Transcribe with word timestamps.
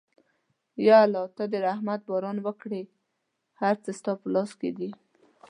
یا 0.87 0.97
الله 1.05 1.25
ته 1.35 1.43
د 1.51 1.53
رحمت 1.67 1.99
باران 2.09 2.37
وکړه، 2.45 2.81
هر 3.61 3.75
څه 3.83 3.89
ستا 3.99 4.11
په 4.21 4.27
لاس 4.33 4.51
کې 4.59 4.69
دي. 4.77 4.89